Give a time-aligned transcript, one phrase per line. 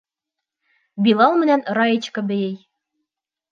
[1.09, 2.59] Билал менән Раечка бейей.